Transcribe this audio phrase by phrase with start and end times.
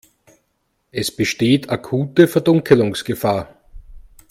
[0.89, 3.55] Es besteht akute Verdunkelungsgefahr.